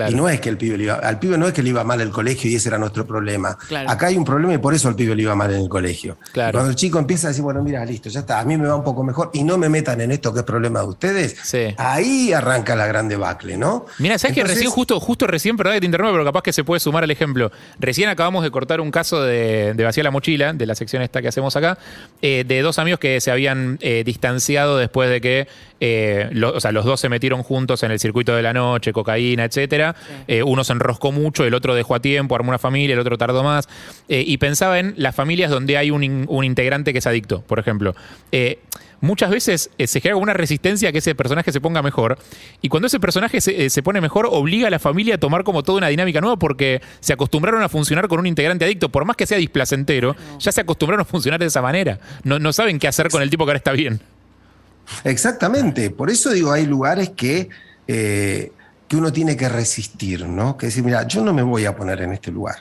Y 0.10 0.14
no 0.14 0.30
es 0.30 0.40
que 0.40 0.50
el 0.50 0.58
pibe 0.58 0.78
le 0.78 0.84
iba, 0.86 0.96
al 0.96 1.20
pibe 1.20 1.38
no 1.38 1.48
es 1.48 1.54
que 1.54 1.64
le 1.64 1.70
iba 1.70 1.84
mal 1.84 2.00
el 2.02 2.10
colegio 2.10 2.50
y 2.50 2.56
ese 2.56 2.70
era 2.70 2.78
nuestro 2.78 3.06
problema. 3.06 3.58
Acá 3.88 4.08
hay 4.08 4.18
un 4.18 4.26
problema 4.26 4.54
y 4.54 4.58
por 4.58 4.74
eso 4.74 4.88
al 4.88 4.96
pibe 4.96 5.16
le 5.16 5.24
iba 5.24 5.36
mal 5.36 5.52
en 5.54 5.62
el 5.62 5.70
colegio. 5.70 6.18
Cuando 6.34 6.70
el 6.70 6.76
chico 6.76 7.00
empieza 7.00 7.28
a 7.28 7.30
decir, 7.30 7.44
bueno, 7.44 7.64
mira, 7.64 7.84
listo, 7.86 8.10
ya 8.10 8.22
está, 8.22 8.40
a 8.40 8.46
mí 8.46 8.58
me 8.58 8.68
va 8.68 8.76
un 8.76 8.84
poco 8.84 9.04
mejor 9.04 9.32
y 9.34 9.44
no 9.44 9.58
me 9.58 9.70
metan 9.70 10.02
en 10.02 10.12
esto 10.12 10.34
que 10.34 10.40
es 10.40 10.46
problema 10.46 10.82
de 10.82 10.88
ustedes, 10.88 11.56
ahí 11.78 12.34
arranca 12.34 12.76
la 12.76 12.88
gran 12.88 13.08
debacle, 13.08 13.58
¿no? 13.58 13.86
Mira, 14.00 14.18
¿sabes 14.18 14.36
que 14.36 14.44
recién, 14.44 14.70
justo, 14.70 15.00
justo 15.00 15.28
recién, 15.28 15.58
perdón 15.58 15.76
que 15.76 15.80
te 15.82 15.86
interrumpa, 15.86 16.12
pero 16.12 16.26
capaz 16.26 16.42
que 16.42 16.54
se 16.54 16.64
puede 16.64 16.80
sumar 16.80 17.04
al 17.04 17.12
ejemplo. 17.12 17.52
Recién 17.80 18.10
acabamos 18.10 18.44
de 18.44 18.52
cortar 18.52 18.82
un 18.82 18.92
caso 18.92 19.22
de, 19.22 19.74
de 19.74 19.84
Vacía 19.84 20.04
la 20.04 20.12
Mochila, 20.12 20.54
de 20.54 20.66
la 20.66 20.76
sección 20.76 21.02
esta 21.02 21.22
que 21.22 21.28
hacemos 21.28 21.56
acá, 21.56 21.78
eh, 22.22 22.44
de 22.48 22.62
dos 22.62 22.80
amigos 22.80 23.00
que 23.00 23.20
se 23.22 23.32
habían 23.32 23.78
eh, 23.82 24.04
distanciado 24.06 24.78
después 24.78 25.10
de 25.10 25.22
que 25.22 25.48
eh, 25.82 26.30
o 26.42 26.60
sea, 26.60 26.72
los 26.72 26.86
dos 26.86 27.00
se 27.00 27.10
metieron 27.10 27.44
juntos 27.44 27.84
en 27.84 27.92
el 27.92 28.00
circuito 28.00 28.15
de 28.24 28.42
la 28.42 28.54
noche, 28.54 28.94
cocaína, 28.94 29.46
etcétera. 29.46 29.96
Eh, 30.28 30.44
uno 30.44 30.64
se 30.64 30.74
enroscó 30.74 31.12
mucho, 31.12 31.44
el 31.44 31.54
otro 31.54 31.76
dejó 31.76 31.96
a 31.96 32.00
tiempo, 32.00 32.36
armó 32.36 32.50
una 32.50 32.60
familia, 32.60 32.94
el 32.94 33.00
otro 33.00 33.18
tardó 33.18 33.44
más. 33.44 33.68
Eh, 34.08 34.24
y 34.26 34.38
pensaba 34.38 34.80
en 34.80 34.94
las 34.98 35.16
familias 35.16 35.52
donde 35.52 35.78
hay 35.78 35.92
un, 35.92 36.04
integrante 36.44 36.94
que 36.94 37.00
es 37.00 37.08
adicto, 37.08 37.42
por 37.42 37.60
ejemplo. 37.60 37.96
muchas 39.02 39.30
veces 39.30 39.70
se 39.78 40.02
genera 40.02 40.18
una 40.18 40.34
resistencia 40.34 40.90
a 40.90 40.92
que 40.92 41.00
ese 41.00 41.16
personaje 41.16 41.52
se 41.52 41.60
ponga 41.60 41.82
mejor. 41.82 42.18
Y 42.62 42.70
cuando 42.70 42.88
ese 42.88 43.00
personaje 43.00 43.42
se, 43.42 43.84
pone 43.84 44.02
mejor, 44.02 44.28
obliga 44.30 44.68
a 44.68 44.70
la 44.70 44.80
familia 44.80 45.16
a 45.16 45.18
tomar 45.18 45.44
como 45.44 45.64
toda 45.64 45.80
una 45.80 45.88
dinámica 45.88 46.22
nueva 46.22 46.38
porque 46.38 46.82
se 47.00 47.14
acostumbraron 47.14 47.62
a 47.64 47.70
funcionar 47.70 48.08
con 48.08 48.20
un 48.20 48.28
integrante 48.28 48.66
adicto. 48.66 48.90
Por 48.90 49.06
más 49.06 49.16
que 49.16 49.26
sea 49.26 49.38
displacentero, 49.38 50.16
ya 50.40 50.52
se 50.52 50.62
acostumbraron 50.62 51.02
a 51.02 51.06
funcionar 51.06 51.40
de 51.40 51.48
esa 51.48 51.62
manera. 51.62 52.00
No, 52.24 52.40
no 52.40 52.54
saben 52.54 52.80
qué 52.80 52.88
hacer 52.88 53.10
con 53.10 53.22
el 53.22 53.30
tipo 53.30 53.46
que 53.46 53.52
ahora 53.52 53.58
está 53.58 53.72
bien. 53.72 54.02
Exactamente, 55.04 55.90
por 55.90 56.10
eso 56.10 56.32
digo, 56.32 56.52
hay 56.52 56.66
lugares 56.66 57.10
que, 57.10 57.50
eh, 57.88 58.52
que 58.88 58.96
uno 58.96 59.12
tiene 59.12 59.36
que 59.36 59.50
resistir, 59.50 60.26
¿no? 60.28 60.58
Que 60.58 60.68
decir, 60.68 60.84
mira, 60.84 61.08
yo 61.08 61.24
no 61.24 61.34
me 61.34 61.42
voy 61.42 61.66
a 61.66 61.76
poner 61.76 62.02
en 62.02 62.14
este 62.14 62.32
lugar. 62.32 62.58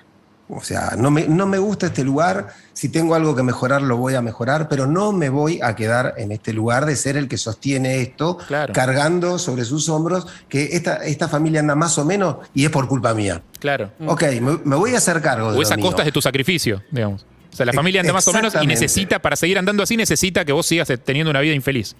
O 0.48 0.62
sea, 0.62 0.92
no 0.98 1.10
me, 1.10 1.26
no 1.26 1.46
me 1.46 1.56
gusta 1.56 1.86
este 1.86 2.04
lugar, 2.04 2.48
si 2.74 2.90
tengo 2.90 3.14
algo 3.14 3.34
que 3.34 3.42
mejorar 3.42 3.80
lo 3.80 3.96
voy 3.96 4.14
a 4.14 4.20
mejorar, 4.20 4.68
pero 4.68 4.86
no 4.86 5.10
me 5.10 5.30
voy 5.30 5.58
a 5.62 5.74
quedar 5.74 6.14
en 6.18 6.32
este 6.32 6.52
lugar 6.52 6.84
de 6.84 6.96
ser 6.96 7.16
el 7.16 7.28
que 7.28 7.38
sostiene 7.38 8.02
esto, 8.02 8.36
cargando 8.72 9.38
sobre 9.38 9.64
sus 9.64 9.88
hombros 9.88 10.26
que 10.48 10.64
esta, 10.72 10.96
esta 10.96 11.28
familia 11.28 11.60
anda 11.60 11.74
más 11.74 11.96
o 11.96 12.04
menos 12.04 12.36
y 12.52 12.66
es 12.66 12.70
por 12.70 12.86
culpa 12.88 13.14
mía. 13.14 13.40
Claro. 13.58 13.90
Ok, 14.06 14.24
me, 14.42 14.76
voy 14.76 14.94
a 14.94 14.98
hacer 14.98 15.22
cargo 15.22 15.52
de 15.52 15.58
O 15.58 15.62
es 15.62 15.70
a 15.70 15.78
costas 15.78 16.04
de 16.04 16.12
tu 16.12 16.20
sacrificio, 16.20 16.82
digamos. 16.90 17.24
O 17.50 17.56
sea, 17.56 17.64
la 17.64 17.72
familia 17.72 18.02
anda 18.02 18.12
más 18.12 18.28
o 18.28 18.32
menos 18.32 18.54
y 18.60 18.66
necesita, 18.66 19.20
para 19.20 19.36
seguir 19.36 19.58
andando 19.58 19.82
así, 19.82 19.96
necesita 19.96 20.44
que 20.44 20.52
vos 20.52 20.66
sigas 20.66 20.92
teniendo 21.04 21.30
una 21.30 21.40
vida 21.40 21.54
infeliz. 21.54 21.96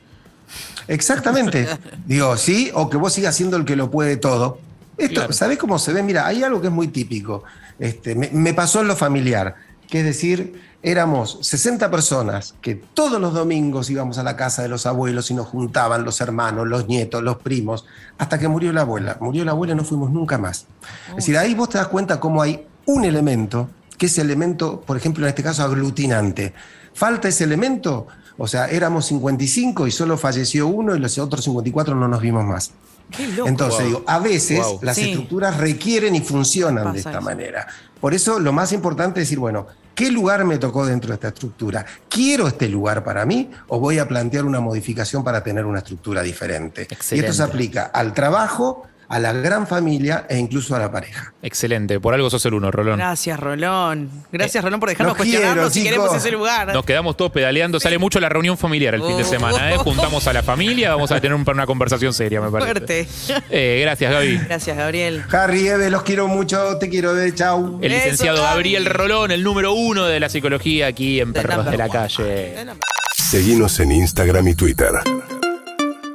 Exactamente. 0.89 1.67
Digo, 2.07 2.37
sí, 2.37 2.71
o 2.75 2.89
que 2.89 2.97
vos 2.97 3.13
sigas 3.13 3.35
siendo 3.35 3.57
el 3.57 3.65
que 3.65 3.77
lo 3.77 3.91
puede 3.91 4.17
todo. 4.17 4.59
Esto, 4.97 5.33
¿sabés 5.33 5.59
cómo 5.59 5.79
se 5.79 5.93
ve? 5.93 6.03
Mira, 6.03 6.27
hay 6.27 6.43
algo 6.43 6.61
que 6.61 6.69
es 6.69 6.73
muy 6.73 6.89
típico. 6.89 7.43
Este, 7.79 8.15
me, 8.15 8.55
pasó 8.55 8.81
en 8.81 8.89
lo 8.89 8.95
familiar, 8.95 9.57
que 9.89 10.01
es 10.01 10.05
decir, 10.05 10.61
éramos 10.83 11.39
60 11.43 11.91
personas 11.91 12.55
que 12.61 12.77
todos 12.77 13.21
los 13.21 13.35
domingos 13.35 13.91
íbamos 13.91 14.19
a 14.19 14.23
la 14.23 14.37
casa 14.37 14.63
de 14.63 14.69
los 14.69 14.87
abuelos 14.87 15.31
y 15.31 15.35
nos 15.35 15.49
juntaban 15.49 16.05
los 16.05 16.21
hermanos, 16.21 16.69
los 16.69 16.87
nietos, 16.87 17.23
los 17.23 17.39
primos, 17.39 17.87
hasta 18.19 18.39
que 18.39 18.47
murió 18.47 18.73
la 18.73 18.83
abuela. 18.83 19.19
Murió 19.21 19.45
la 19.45 19.51
abuela 19.51 19.73
y 19.73 19.77
no 19.77 19.85
fuimos 19.85 20.13
nunca 20.13 20.39
más. 20.39 20.67
Es 21.11 21.17
decir, 21.17 21.37
ahí 21.37 21.55
vos 21.55 21.69
te 21.69 21.79
das 21.79 21.89
cuenta 21.89 22.21
cómo 22.21 22.41
hay 22.41 22.65
un 22.87 23.05
elemento 23.05 23.71
que 23.99 24.07
ese 24.07 24.21
elemento, 24.21 24.81
por 24.81 24.97
ejemplo, 24.97 25.25
en 25.25 25.31
este 25.31 25.43
caso, 25.43 25.65
aglutinante. 25.65 26.53
¿Falta 26.93 27.29
ese 27.29 27.45
elemento? 27.45 28.07
O 28.37 28.49
sea, 28.49 28.67
éramos 28.67 29.07
55 29.07 29.87
y 29.87 29.91
solo 29.91 30.17
falleció 30.19 30.67
uno 30.67 30.95
y 30.95 30.99
los 30.99 31.19
otros 31.19 31.45
54 31.45 31.95
no 31.95 32.09
nos 32.09 32.21
vimos 32.21 32.45
más. 32.45 32.73
Qué 33.17 33.29
loco. 33.29 33.49
Entonces, 33.49 33.81
Wow. 33.81 33.87
digo, 33.89 34.05
a 34.07 34.19
veces 34.19 34.59
Wow. 34.61 34.79
las 34.83 34.97
Sí. 34.97 35.11
estructuras 35.11 35.57
requieren 35.59 36.15
y 36.15 36.21
funcionan 36.21 36.93
de 36.93 36.99
esta 36.99 37.11
eso. 37.13 37.21
manera. 37.21 37.67
Por 38.01 38.15
eso 38.15 38.41
lo 38.41 38.53
más 38.53 38.73
importante 38.73 39.21
es 39.21 39.27
decir, 39.29 39.39
bueno, 39.39 39.67
¿qué 39.95 40.11
lugar 40.11 40.45
me 40.45 40.59
tocó 40.59 40.85
dentro 40.87 41.09
de 41.09 41.15
esta 41.15 41.29
estructura? 41.29 41.85
¿Quiero 42.09 42.49
este 42.49 42.69
lugar 42.69 43.05
para 43.05 43.25
mí 43.25 43.51
o 43.69 43.79
voy 43.79 43.99
a 43.99 44.09
plantear 44.09 44.45
una 44.45 44.61
modificación 44.61 45.23
para 45.23 45.43
tener 45.45 45.65
una 45.67 45.79
estructura 45.79 46.23
diferente? 46.23 46.89
Y 47.13 47.19
esto 47.21 47.33
se 47.33 47.43
aplica 47.43 47.85
al 47.85 48.13
trabajo, 48.15 48.85
a 49.09 49.19
la 49.19 49.33
gran 49.33 49.67
familia 49.67 50.27
e 50.29 50.39
incluso 50.39 50.75
a 50.75 50.79
la 50.79 50.91
pareja. 50.91 51.33
Excelente. 51.43 52.01
Por 52.01 52.15
algo 52.15 52.31
sos 52.31 52.45
el 52.47 52.55
uno, 52.55 52.71
Rolón. 52.71 52.99
Gracias, 52.99 53.39
Rolón. 53.39 54.11
Gracias, 54.33 54.65
Rolón, 54.65 54.81
por 54.81 54.89
dejarnos 54.89 55.17
cuestionarnos 55.17 55.73
si 55.73 55.83
queremos 55.85 56.15
ese 56.15 56.31
lugar. 56.31 56.73
Nos 56.73 56.85
quedamos 56.85 57.17
todos 57.17 57.31
pedaleando. 57.33 57.79
Sale 57.81 57.99
mucho 57.99 58.19
la 58.21 58.29
reunión 58.29 58.57
familiar 58.59 58.95
el 58.95 59.03
fin 59.03 59.17
de 59.17 59.23
Oh. 59.23 59.27
semana. 59.27 59.73
¿eh? 59.73 59.77
Juntamos 59.77 60.27
a 60.27 60.33
la 60.33 60.43
familia. 60.43 60.91
Vamos 60.91 61.11
a 61.13 61.21
tener 61.21 61.35
un- 61.35 61.45
una 61.49 61.67
conversación 61.67 62.13
seria, 62.13 62.41
me 62.41 62.51
parece. 62.51 62.73
Fuerte. 62.73 63.09
Eh, 63.51 63.81
gracias, 63.83 64.11
Gaby. 64.13 64.39
Gracias, 64.39 64.77
Gabriel. 64.77 65.23
Harry, 65.31 65.69
Eve, 65.69 65.91
los 65.91 66.03
quiero 66.03 66.27
mucho, 66.27 66.79
te 66.79 66.89
quiero 66.89 67.15
ver, 67.15 67.35
chau. 67.35 67.79
El 67.83 67.93
Eso, 67.93 68.05
licenciado 68.05 68.39
Gaby. 68.39 68.49
Gabriel 68.55 68.85
Rolón, 68.87 69.31
el 69.31 69.43
número 69.45 69.73
uno 69.75 70.05
de 70.07 70.19
la 70.21 70.29
psicología 70.29 70.87
aquí 70.89 71.21
en 71.21 71.33
The 71.33 71.43
Perros 71.43 71.67
de 71.67 71.77
la 71.77 71.85
one. 71.85 71.93
Calle. 71.93 72.67
Seguinos 73.15 73.79
en 73.81 73.93
Instagram 73.93 74.49
y 74.49 74.55
Twitter. 74.55 74.91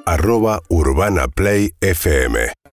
Arroba 0.05 0.61
Urbana 0.69 1.27
Play 1.27 1.71
FM. 1.81 2.51